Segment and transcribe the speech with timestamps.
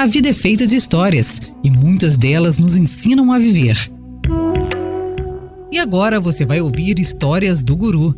[0.00, 3.76] A vida é feita de histórias e muitas delas nos ensinam a viver.
[5.70, 8.14] E agora você vai ouvir histórias do Guru.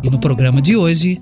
[0.00, 1.20] E no programa de hoje.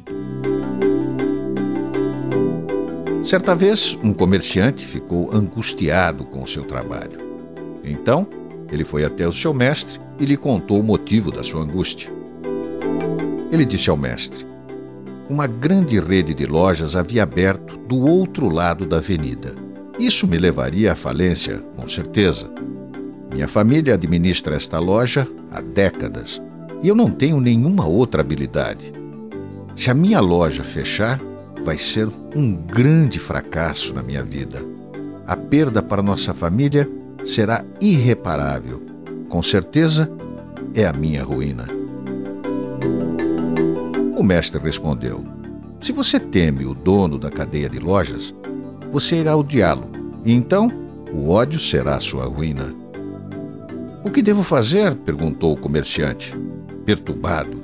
[3.25, 7.19] Certa vez, um comerciante ficou angustiado com o seu trabalho.
[7.83, 8.27] Então,
[8.71, 12.11] ele foi até o seu mestre e lhe contou o motivo da sua angústia.
[13.51, 14.45] Ele disse ao mestre:
[15.29, 19.55] Uma grande rede de lojas havia aberto do outro lado da avenida.
[19.99, 22.49] Isso me levaria à falência, com certeza.
[23.33, 26.41] Minha família administra esta loja há décadas
[26.81, 28.93] e eu não tenho nenhuma outra habilidade.
[29.75, 31.21] Se a minha loja fechar,
[31.65, 34.61] vai ser um grande fracasso na minha vida.
[35.27, 36.89] A perda para nossa família
[37.25, 38.81] será irreparável.
[39.29, 40.11] Com certeza,
[40.73, 41.76] é a minha ruína.
[44.17, 45.23] O mestre respondeu:
[45.79, 48.35] Se você teme o dono da cadeia de lojas,
[48.91, 49.91] você irá odiá-lo,
[50.25, 50.73] e então
[51.13, 52.75] o ódio será sua ruína.
[54.03, 54.95] O que devo fazer?
[54.95, 56.35] perguntou o comerciante,
[56.87, 57.61] perturbado.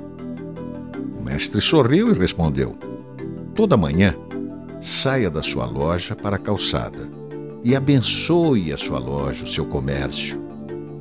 [1.19, 2.75] O mestre sorriu e respondeu:
[3.55, 4.13] Toda manhã,
[4.79, 7.09] saia da sua loja para a calçada
[7.63, 10.39] e abençoe a sua loja, o seu comércio,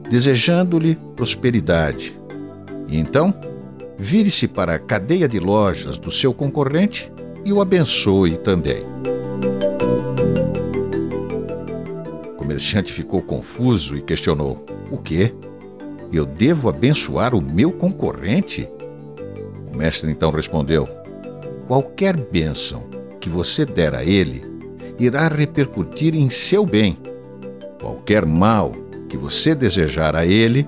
[0.08, 2.18] desejando-lhe prosperidade.
[2.88, 3.34] E então,
[4.02, 7.10] vire-se para a cadeia de lojas do seu concorrente
[7.44, 8.82] e o abençoe também.
[12.32, 15.32] O comerciante ficou confuso e questionou: O quê?
[16.12, 18.68] Eu devo abençoar o meu concorrente?
[19.72, 20.88] O mestre então respondeu:
[21.68, 22.82] Qualquer bênção
[23.20, 24.44] que você der a ele
[24.98, 26.98] irá repercutir em seu bem.
[27.80, 28.72] Qualquer mal
[29.08, 30.66] que você desejar a ele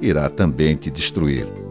[0.00, 1.61] irá também te destruir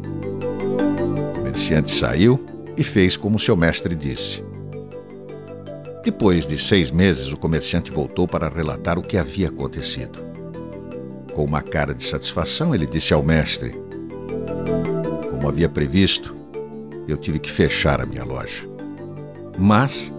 [1.51, 2.39] comerciante saiu
[2.77, 4.41] e fez como seu mestre disse.
[6.01, 10.17] Depois de seis meses, o comerciante voltou para relatar o que havia acontecido.
[11.33, 13.75] Com uma cara de satisfação, ele disse ao mestre:
[15.29, 16.33] Como havia previsto,
[17.05, 18.65] eu tive que fechar a minha loja.
[19.59, 20.11] Mas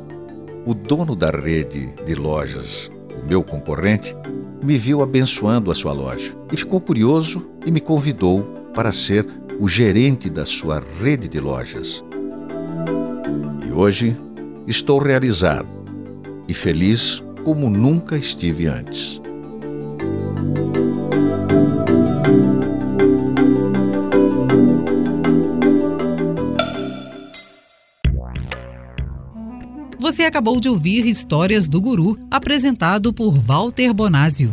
[0.66, 4.14] o dono da rede de lojas, o meu concorrente,
[4.62, 8.43] me viu abençoando a sua loja e ficou curioso e me convidou
[8.75, 9.26] para ser
[9.62, 12.05] o gerente da sua rede de lojas.
[13.65, 14.17] E hoje
[14.67, 15.69] estou realizado
[16.49, 19.23] e feliz como nunca estive antes.
[30.00, 34.53] Você acabou de ouvir Histórias do Guru, apresentado por Walter Bonásio.